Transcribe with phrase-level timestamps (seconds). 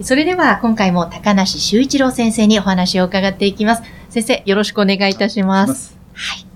[0.00, 3.82] それでは今回も高梨修一郎先生にお話を伺っていきます。
[4.10, 5.98] 先生、よろしくお願いいたします。
[6.14, 6.46] はい。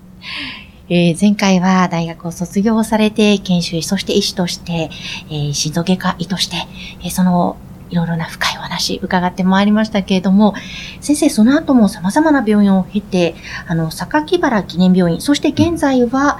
[1.09, 4.89] えー、前回は大学を卒業されて研修医、そして医師として、
[5.29, 6.55] えー、心臓外科医として、
[7.01, 7.57] えー、その
[7.89, 10.55] いろいろな深いお話伺ってまいりましたけれども、
[11.01, 13.35] 先生、その後も様々な病院を経て、
[13.67, 16.39] あの、榊原記念病院、そして現在は、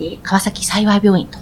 [0.00, 1.38] えー、川崎幸病院と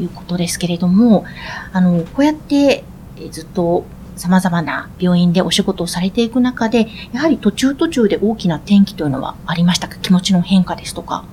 [0.00, 1.26] いうことですけれども、
[1.70, 2.82] あの、こうやって、
[3.18, 3.84] えー、ずっと
[4.18, 9.96] 様々な病院でお仕事をされていく中で、やはり途中途中で大きな転機というのはありましたか？
[10.02, 11.24] 気持ちの変化ですとか。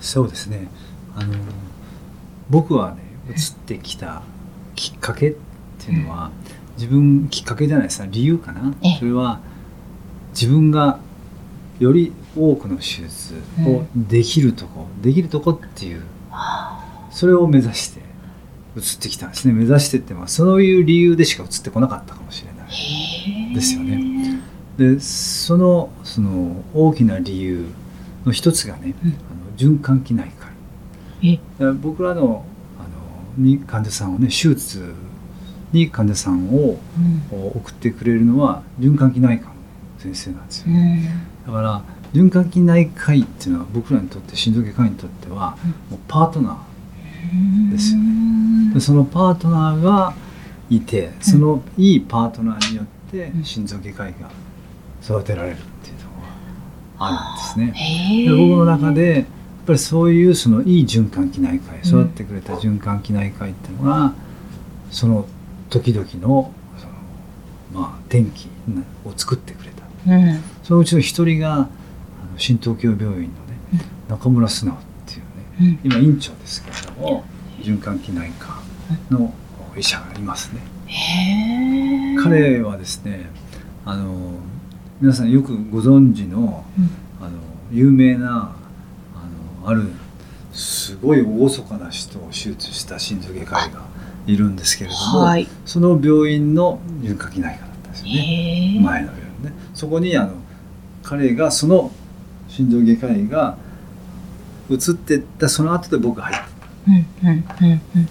[0.00, 0.68] そうですね。
[1.14, 1.34] あの、
[2.50, 3.34] 僕はね、移っ
[3.66, 4.22] てきた
[4.74, 5.34] きっかけっ
[5.78, 6.30] ていうのは、
[6.76, 8.74] 自分きっかけじゃないですか、理由かな？
[8.98, 9.40] それは、
[10.32, 10.98] 自分が
[11.78, 13.34] より多くの手術
[13.66, 16.02] をできるとこ、うん、できるとこっていう、
[17.10, 18.00] それを目指して
[18.76, 19.54] 移ってきたんですね。
[19.54, 23.54] 目指してってそういう理由でしか移ってこなかったかもしれない。
[23.54, 24.40] ですよね。
[24.78, 27.66] でそのその大きな理由
[28.24, 29.18] の一つがね、うん、あの
[29.56, 30.50] 循環器内科。
[31.82, 32.44] 僕らの
[32.78, 34.94] あの患者さんをね手術
[35.72, 36.78] に患者さんを、
[37.32, 39.52] うん、送ってくれるのは循環器内科の
[39.98, 40.66] 先生なんですよ、
[41.46, 45.56] だから循環器内科医っていうのは僕らにとって心臓外科医にとっては、
[45.90, 46.56] もうパートナー
[47.70, 48.74] ですよね。
[48.74, 50.14] でそのパートナーが
[50.70, 54.30] いてそのいいパートナーによって心臓外科医が
[55.02, 56.00] 育てられるっていうの
[56.98, 58.26] があるんですね。
[58.26, 59.24] で僕の中でやっ
[59.66, 64.12] ぱりそういうそのいい循環器内科医育ってくれた循環器内科医っていうのが
[64.90, 65.26] その
[65.70, 66.86] 時々のそ
[67.76, 68.48] の、まあ、転機
[69.04, 71.68] を作ってくれた、うん、そのうちの一人が
[72.36, 73.30] 新東京病院のね、
[74.08, 77.24] 中村素直っていうね、今院長ですけれども
[77.60, 78.60] 循環器内科
[79.10, 79.32] の
[79.76, 80.60] 医者がいますね。
[82.22, 83.30] 彼はですね
[83.84, 84.34] あの
[85.00, 86.64] 皆さんよくご存知の,、
[87.20, 87.30] あの
[87.72, 88.54] 有名な
[89.14, 89.88] あのある
[90.52, 93.80] すごい厳かな人を手術した心臓外科医が
[94.26, 98.80] いるんですけれども、はい、その病院の循環器内科だったんですよね。
[98.82, 99.52] 前の病院ね。
[99.74, 100.34] そこにあの
[101.02, 101.90] 彼がその
[102.48, 103.56] 心臓外科医が
[104.70, 106.51] 移ってったその後で僕が入った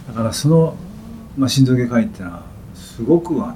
[0.07, 0.75] だからその、
[1.37, 2.43] まあ、心臓外科医っていうのは
[2.73, 3.55] すごくあの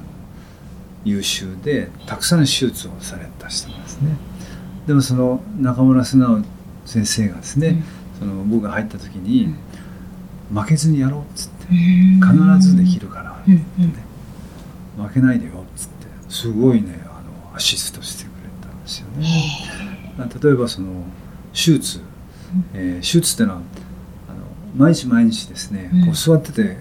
[1.06, 4.18] 優秀でたくさんの手術をされた人なんですね。
[4.88, 6.44] でもその中村素直
[6.86, 7.84] 先生がですね、
[8.22, 9.54] うん、その僕が入った時に、
[10.52, 13.66] うん、負けずにやろうっつって必ずできるからってね、
[14.98, 17.22] うん、負けないでよっつってすごいねあ
[17.52, 19.26] のアシストしてくれたんですよね。
[20.44, 21.04] 例えばその
[21.54, 22.00] 手術、
[22.74, 23.62] えー、手術ってのは
[24.76, 26.78] 毎日毎日ですね、こう座ってて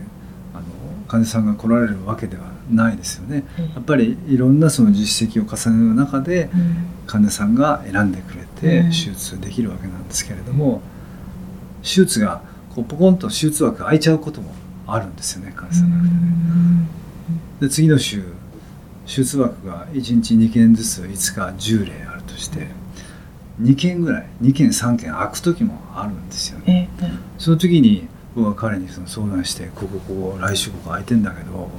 [0.52, 0.64] あの
[1.06, 3.44] 患者さんが来られるわけではないですよね、
[3.74, 6.50] やっぱりいろんなその実績を重ねる中で、
[7.06, 10.82] 患者さんが選んでくれて手術できるわけなんですけれども、
[11.82, 12.42] 手術が
[12.74, 14.52] こうポコンと手術枠が空いちゃうことも
[14.86, 16.88] あるんですよね患者さんの中でね。
[17.60, 18.22] で次の週
[19.06, 22.66] 手術枠が1日2件ずつ5日10例あるとして。
[23.62, 31.70] 2件ぐらい2件3件開く時もあるんですよね、えその時に僕は彼にその相談して「ここここ来週ここ空いてんだけど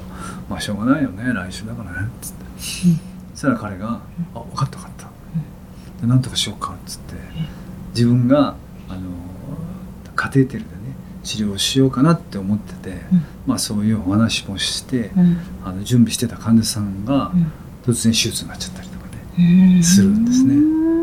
[0.50, 3.00] まあしょうがないよね来週だからね」っつって、うん、
[3.34, 4.00] そしたら彼が
[4.34, 5.09] 「あ分かった分かった」
[6.02, 7.16] でなんとかしようか」っつって
[7.94, 8.56] 自分が
[8.88, 9.02] あの
[10.16, 10.72] カテーテルでね
[11.24, 17.34] 治療しようかなって思ってて、うん、まあ、そういうお話もして、うん、あの準備してた患者さんが
[17.85, 19.06] 突然手術になっちゃったりとか
[19.38, 20.56] ね、するんですね。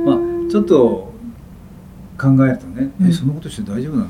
[0.06, 1.12] まあちょっと
[2.23, 4.07] 考えるとね、うん、えそんなことして大丈夫なの？
[4.07, 4.09] っ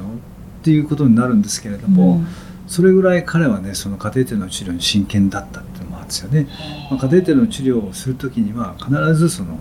[0.63, 2.27] ていうことになるんですけれども、うん、
[2.67, 6.47] それぐらい彼はねそのカテーテルの治療に真剣だったっていうのもあるんですよね。
[6.91, 9.59] まあ、カテーテルの治療をする時には必ずその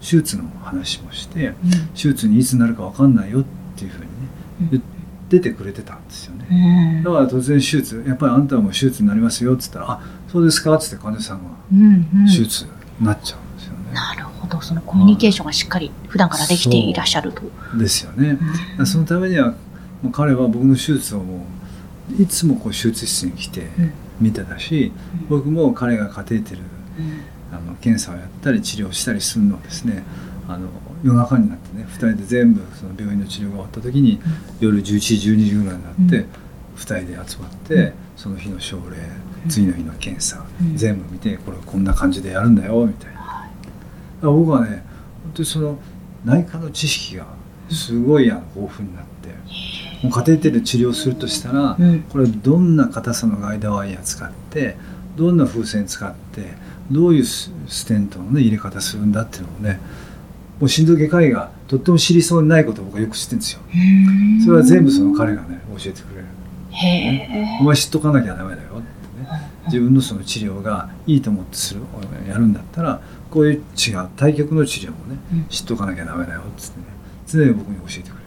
[0.00, 1.54] 手術の話もして、うん、
[1.94, 3.44] 手術にいつなるか分かんないよっ
[3.76, 4.08] ていうふうにね、
[4.70, 4.82] 言っ
[5.28, 7.02] ててくれてたんですよね。
[7.04, 10.00] だから突然手術やっぱりあんたはもう手術になりますよっつったら「あ
[10.30, 11.50] そうですか」っつって患者さんが
[12.26, 12.66] 手術
[13.00, 13.45] になっちゃう
[14.46, 17.42] ほどそのコミュニケーションがしっかり普段からできていらっしゃると。
[17.78, 18.38] ですよね。
[18.78, 19.54] うん、そのためには
[20.12, 21.46] 彼は僕の手術をも
[22.18, 23.68] ういつもこう手術室に来て
[24.20, 26.62] 見てたし、うん、僕も彼がカテーテル、
[27.52, 30.02] の検査をやったり治療したりするのをですね
[30.48, 30.68] あの
[31.02, 34.20] 夜中になってね2人で全部その病院の治療が終わった時に、
[34.60, 36.28] 夜11時12時ぐらいになって、うん、
[36.76, 38.96] 2人で集まって、その日の症例
[39.48, 40.44] 次の日の検査、
[40.74, 43.15] 全部見てこれこんな感じでやるんだよみたいな。
[44.22, 44.84] 僕はね
[45.24, 45.78] 本当にその
[46.24, 47.26] 内科の知識が
[47.70, 49.06] すごいあの豊富になって。
[50.02, 54.76] もうカテーテル治療するとしたら、うん、これどんな硬さのガイドワイヤー使って
[55.16, 56.54] どんな風船使って
[56.90, 57.50] どういうス
[57.86, 59.80] テントの、ね、入れ方するんだっていうのをね
[60.60, 63.60] もう心臓外科医がとっても知りそうにないことを僕はよく知ってるんですよ。
[64.44, 66.26] それは全部その彼がね教えてくれる。
[67.60, 69.28] お前知っとかなきゃダメだよってね
[69.66, 71.80] 自分のその治療がいいと思ってする
[72.28, 75.18] やるんだったらこういう違う対極の治療もね、
[75.48, 76.86] 知っとかなきゃダメだよっつってね。
[77.26, 78.26] 常に僕に教えてくれる。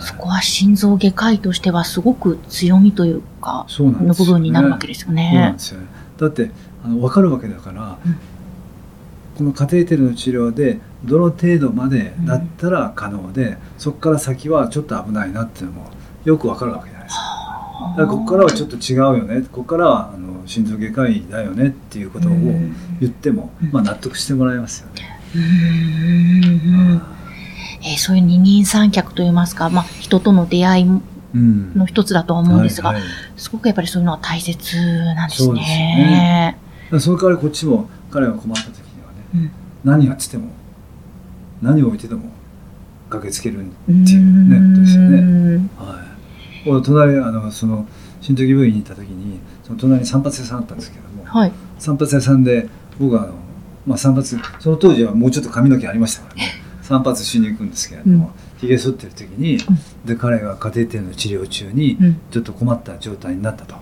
[0.00, 5.30] そこは心臓外科医としてはすごく強みというか、そうなんの部分になるわけですよね。
[5.32, 5.86] そうなんですよ、ね。
[6.18, 6.50] だって、
[6.84, 8.16] あの、わかるわけだから、うん、
[9.36, 15.90] このカテーテルの治療で、どの程度までだったら可能で、うん、そこから先はちょっと危ないなっていうのも
[16.24, 16.93] よくわかるわけ
[17.94, 18.02] か。
[18.02, 19.42] らここからはちょっと違うよね。
[19.42, 22.30] ここからはあの心臓外科医だよねっていうことを
[23.00, 25.20] 言っても、まあ納得してもらえますよね。
[25.34, 27.02] うん
[27.84, 30.86] えー、そういう二人三脚といいますか、まあ、人との出会い
[31.34, 34.76] の一つだとは思うんですが、うんはいはい、すごくやっぱりそういうのは大切
[35.14, 35.46] なんですね。
[35.46, 36.58] そうですね。
[37.00, 39.50] その代わりこっちも彼が困った時にはね、うん、
[39.84, 40.48] 何が来ても
[41.60, 42.30] 何を置いてでも
[43.10, 45.68] 駆けつけるっていうねですよね。
[45.76, 46.03] はい。
[46.64, 47.86] 隣あのその
[48.20, 52.68] 新時病院に行った時にその隣に散髪屋さんあったんですけども、はい、散髪屋さんで
[52.98, 53.34] 僕はあの
[53.86, 54.36] まあ散髪そ
[54.70, 56.42] の当時はもうちょっと髪の毛ありましたからね。
[56.84, 59.56] 散髪しに行くんですけれども、ひげ剃ってる時に、
[60.04, 61.96] で彼がカテーテルの治療中に
[62.30, 63.74] ちょっと困った状態になったと、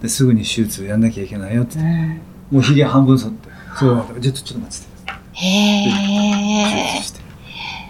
[0.00, 1.78] ですぐに手術やんなきゃいけないよって。
[1.78, 2.20] 言って、
[2.50, 5.12] もうひげ半分剃ってそうちょっとちょっと待ってて。
[5.32, 5.46] へ
[5.88, 7.18] え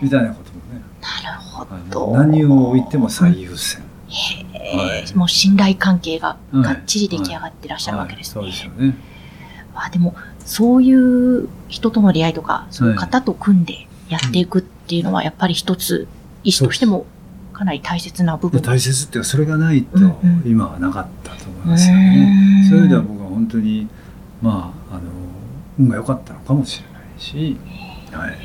[0.02, 0.82] みたいなこともね。
[1.00, 2.16] なるほど。
[2.16, 8.50] 何を置いても最優先、はい、もう信頼関係ががっちり出来上がってらっしゃるわけですね、はい。
[8.50, 8.96] はい、そうですよね。
[9.74, 10.14] あでも
[10.44, 16.08] そういう人との出会いとかそういう方と組んで、やっていくっていうのは、やっぱり一つ、
[16.44, 17.06] 医師としても
[17.52, 18.62] かなり大切な部分。
[18.62, 19.98] 大切っていうか、それがないと、
[20.44, 22.66] 今はなかったと思いますよね。
[22.68, 23.88] そういう意味では僕は本当に、
[24.40, 25.02] まあ、あの、
[25.78, 27.56] 運が良かったのかもしれないし、
[28.10, 28.38] はい、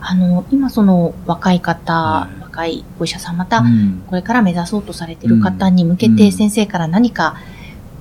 [0.00, 3.62] あの今その若い方、はい、若いお医者さんまた、
[4.06, 7.36] これから目指そうとされている方に向けて先生から何か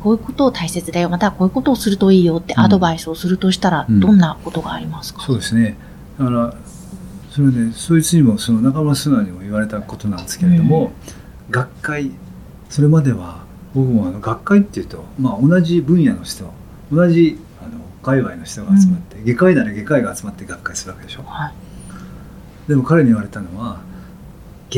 [0.02, 5.78] こういうことを大切だよまたこういうことをするといいよってアドバイスをするとしたら、どんなことがありますか、そうですね。
[6.18, 6.56] だから
[7.32, 10.86] それでそいつにもその中村須奈にも言われたことなんですけれども、
[11.48, 12.12] うん、学会
[12.70, 13.44] それまでは
[13.74, 16.46] 僕もあの学会っていうと、まあ、同じ分野の人
[16.94, 23.82] 同じあの界隈の人が集まって、うん、外科医なら外科医が集まって学会するわけでしょ、はい、でも彼に言われたのは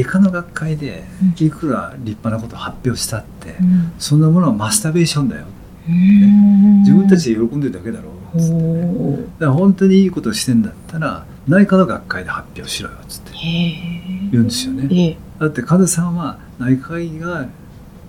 [0.03, 1.03] 外科の学会で
[1.39, 5.45] いくら立派なことを発表したって、うん、そんなものはマスターベーションだよ、
[5.87, 13.31] ね、自分たちで喜んでるだけだろうっつってねだから本当にいいことしてんだったら内科の学会で発表しろよっつって
[14.31, 15.17] 言うんですよね。
[15.39, 17.47] だって患者さんは内科医が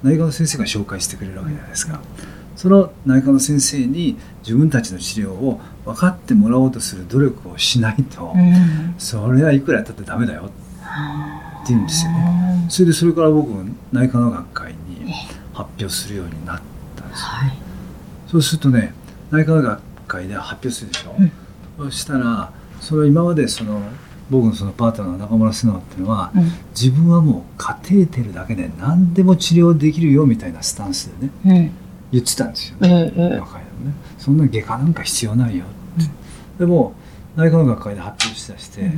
[0.02, 2.00] 内科の先生が紹介してくれるわけじゃないですか、
[2.57, 10.50] その内科の先生に自分たちの治療を分かってもらおうとする努力をしないと、うん、それはいくらやったってダメだよ
[11.62, 12.67] って言うんですよね。
[12.69, 13.49] それでそれから僕
[13.93, 15.12] 内科の学会に
[15.53, 16.61] 発表するようになっ
[16.97, 17.27] たんですよ。
[17.27, 17.59] ね、はい、
[18.29, 18.93] そうするとね
[19.31, 23.83] 内科の学会で発表するでしょ、うん、そしたらそれは今までその
[24.31, 31.71] 僕のそのパートナーの中村須直っていうのは、うん、自分はもうカテーテルだけで何でも治療できるよみたいなスタンスでね、うん、
[32.12, 33.95] 言ってたんですよね、うん、若いのね。
[34.19, 36.11] そんな外科なんか必要ないよって、
[36.59, 36.93] でも
[37.37, 38.93] 内科の学会で発表しだして、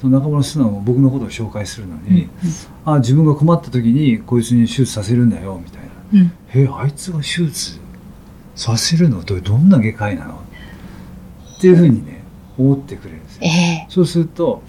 [0.00, 2.28] その中村須直も僕のことを紹介するのに、
[2.84, 5.82] あ自分が困った時にこいつに手術させるんだよみたい
[6.22, 7.78] な、えあいつが手術
[8.54, 9.22] させるの？
[9.22, 10.34] どどんな外科医なの？
[11.56, 12.22] っていうふうにね
[12.58, 14.62] 思ってくれるんですよ、えー、そうすると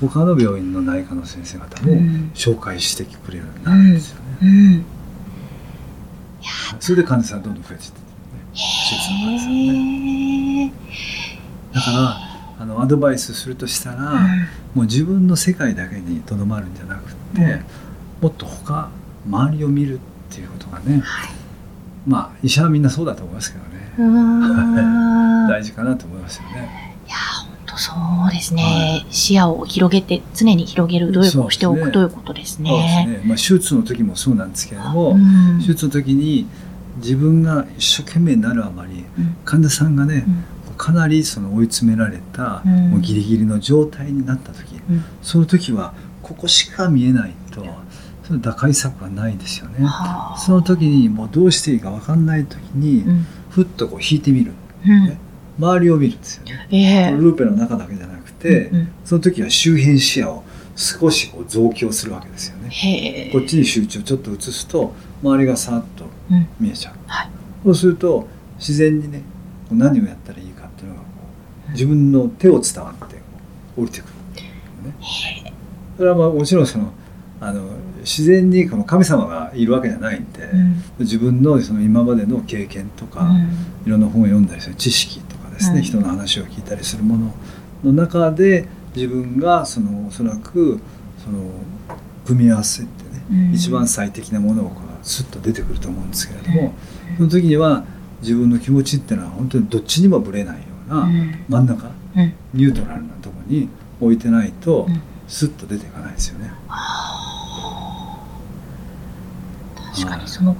[0.00, 1.92] 他の病院の内科の先生方も
[2.34, 4.48] 紹介してくれるようになるんですよね、うん。
[4.48, 4.84] うん、
[6.80, 8.04] それで患者さんどんどん増えていってね。
[8.52, 8.58] 手
[8.96, 10.72] 術の患者さんね。
[11.72, 12.31] だから
[12.62, 14.18] あのアドバイスするとしたら、うん、も
[14.76, 17.60] う自分の世界だけにとどまるんじゃなくて、
[18.20, 18.88] もっと他
[19.26, 20.00] 周りを見るっ
[20.32, 21.30] ていうことがね、はい。
[22.06, 23.72] まあ医者はみんなそうだと思いますけどね。
[25.50, 26.94] 大事かなと思いますよね。
[27.08, 27.92] いや本当そ
[28.28, 32.70] うですね、はい、視野を広げて常に広げる努力をしておく、ね、ということですね。
[33.04, 35.18] すね、まあ、手術の時もそうなんですけれども、
[35.58, 36.46] 手術の時に
[36.98, 39.04] 自分が一生懸命になるあまり、
[39.44, 40.24] 患者さんがね、
[40.82, 44.80] かなりその追い詰められた、もうギリギリの状態になった時、
[45.22, 47.64] その時はここしか見えないと
[48.24, 49.86] その打開策はないですよね。
[50.44, 53.04] その時にもうどうしていいか分かんない時に、
[53.50, 54.50] ふっとこう引いてみる、
[54.84, 55.18] ね、
[55.56, 56.68] 周りを見るんですよね。
[56.72, 60.42] えー、ルーペの中だけじゃなくて、うんうん、その時は周辺視野を
[60.74, 63.30] 少しこう増強するわけですよね。
[63.32, 66.06] こっちに集中ちょっと移すと周りがさっと
[66.58, 67.30] 見えちゃう、うんはい、
[67.66, 68.26] そうすると
[68.58, 69.22] 自然にね
[69.70, 70.51] 何をやったらいい
[71.72, 73.16] 自分の手を伝わって
[73.76, 74.12] 降りてくる、
[74.88, 74.94] ね、
[75.96, 76.92] それはまあもちろんその
[77.40, 77.64] あの
[78.00, 87.34] 自然にこの神様がいるわけじゃないんで、うん、自分のその今までの経験とか、うん、いろんな本を読んだりする知識とかですね、うん、人の話を聞いたりするもの
[87.82, 90.80] の中で自分がそのおそらく
[91.24, 91.50] その
[92.24, 92.88] 組み合わせて
[93.28, 96.74] ね、一番最適なものをスッと出てくると思うんですけれども、
[97.16, 97.84] その時には
[98.20, 101.08] 自分の気持ちっていうのは本当にどっちにもぶれないような
[101.48, 101.90] 真ん中、
[102.54, 103.68] ニュートラルなところに
[104.00, 104.86] 置いてないと、
[105.26, 106.52] スッと出ていかないですよね。
[109.94, 110.56] 確かにその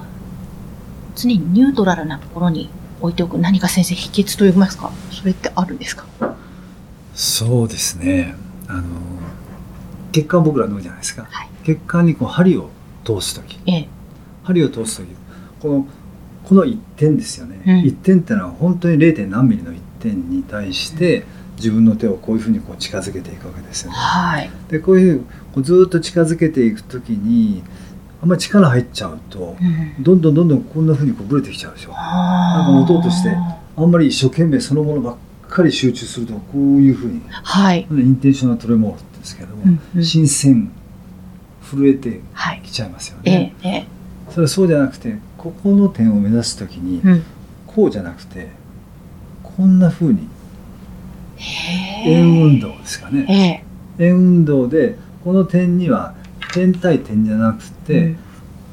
[1.14, 2.70] 常にニュートラルなところに
[3.00, 4.90] 置いておく何か先生秘訣といいますか？
[5.10, 6.06] それってあるんですか？
[7.14, 8.34] そうですね。
[8.68, 8.82] あの
[10.12, 12.70] 血管僕らのじゃないですか、はい、血管にこう針を
[13.04, 13.88] 通す時、ええ、
[14.44, 15.08] 針を通す時。
[15.60, 15.86] この
[16.44, 19.26] この1点ですよね、うん、1点ってのは本当に 0.
[19.28, 21.24] 何ミリの1点に対して、
[21.56, 23.96] 自分の手をこういうふうにこう近づけていくわけですよね。
[23.96, 27.62] はい、でこういうふうにこうずっと近づけていく時に
[28.22, 31.90] あんまり力入っちゃうと、うん、どんどんどんどんこんなふうにこうブレてきちゃうでしょ。
[31.92, 33.36] なんか持とうとして
[33.76, 35.16] あんまり一生懸命そのものばっ
[35.48, 40.72] かり集中するとこういうふうに、はい、インテンショナルトレモールですけども、うんうん、新鮮
[41.62, 42.20] 震えて
[42.64, 43.54] きちゃいますよね。
[43.62, 43.86] はい、ええ、
[44.30, 47.22] それはそうじゃなくてここの点を目指す時に、うん、
[47.66, 48.48] こうじゃなくて
[49.56, 50.28] こんなふうに
[52.04, 53.64] 円運動ですかね。
[53.98, 56.14] 円運動でこの点には
[56.52, 58.16] 点対点じゃなくて、うん、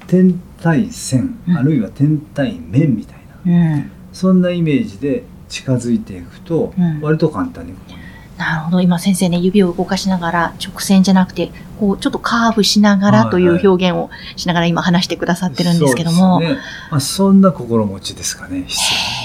[0.08, 7.99] 点対線、あるいは点対面みたいな、うん、そんなイメージで近づいていくと、割と簡単にここに
[8.40, 8.80] なるほど。
[8.80, 16.40] 今先生ね、指を動かしながら、直線じゃなくて、こう、ちょっとカーブしながらという表現をしながら今話してくださってるんですけども。
[16.40, 16.58] ね、
[16.90, 18.66] まあ、そんな心持ちですかね、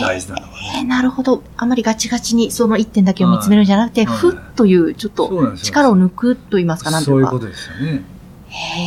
[0.01, 1.45] 大事なのは、ね、なるほど。
[1.57, 7.31] あまりガチガチにその一点だけを見つめるんじゃなくて、ふっという、ちょっと力を抜くと言いますか、なんというか。
[7.31, 8.03] そういうことですよね。
[8.49, 8.81] へ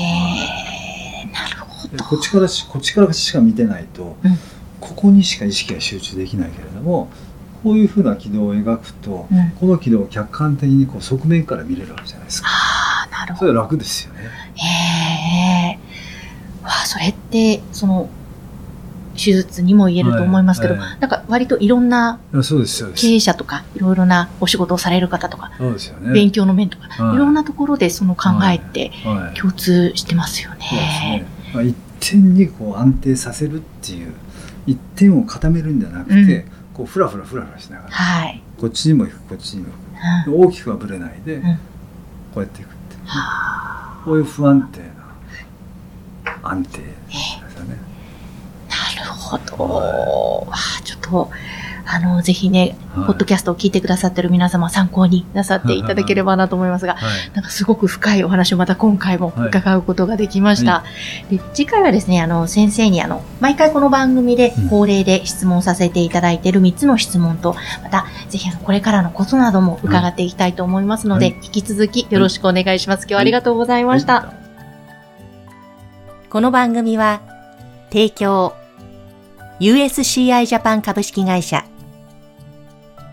[1.24, 2.04] え、なるほど。
[2.04, 4.38] こっちからし、こっちからしか見てないと、うん、
[4.82, 7.08] ここにしか意識が集中できないけれども、
[7.64, 12.50] こういうふうな軌道を描くと、うん、この軌道を客観的にこう側面から見れるわけじゃないですか。
[12.50, 13.48] あなるほど。
[13.48, 14.22] それは楽ですよね。
[14.56, 15.80] へえ。
[16.64, 18.10] わあ、それって、その、
[19.18, 28.92] 手術にも言えると思いますけど、はいはい、なんか割といろんな経営者とか、いろいろなお仕事をされる方とか、そうですよね、勉強の面とか、はい、いろんなところでその考えって
[29.36, 30.58] 共通してますよね。
[30.60, 34.14] はいはい、ねまあ、一点にこう安定させるっていう、
[34.68, 41.50] 一点を固めるんじゃなくて、うんこうフラフラフラフラしながら、はい、こっちにも行くこっちにも行く、うん、大きくはぶれないで、うん、こ
[42.36, 42.78] うやっていくって、
[44.06, 44.88] こういう不安定な
[46.44, 47.78] 安定ですよね。
[48.70, 50.48] なるほど。
[50.84, 51.32] ちょっと
[51.90, 60.72] あの、ぜひね、はい、ポッドキャストを聞いてくださってる皆様参考になさっていただければなと思いますが、はい、なんかすごく深いお話をまた今回も伺うことができました。
[60.72, 60.84] は
[61.32, 73.02] い、で次回はですね、あの、先生にあの、毎回この番組で恒例で質問させていただいている3つの質問と、また、ぜひあの、これからのことなども伺っていきたいと思いますので、引き続きよろしくお願いします。
[73.04, 74.34] 今日はありがとうございました。
[76.30, 77.22] この番組は、
[77.90, 78.54] 提供、
[79.60, 81.66] USCI ジャパン株式会社、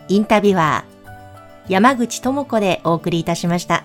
[0.09, 3.85] インタビュアー山口智子でお送りいたしました。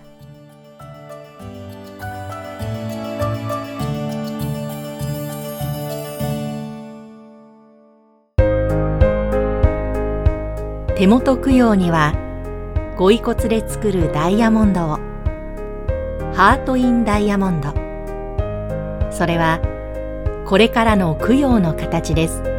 [10.98, 12.14] 手元供養には
[12.98, 14.98] ご遺骨で作るダイヤモンドを。
[16.34, 17.70] ハート・イン・ダイヤモンド。
[19.10, 19.62] それは
[20.46, 22.59] これからの供養の形です。